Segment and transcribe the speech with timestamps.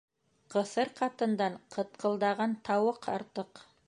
[0.53, 3.63] Ҡыҫыр ҡатындан ҡытҡылдаған тауыҡ артыҡ.